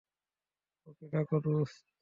[0.87, 1.81] ওকে ডাকো দোস্ত।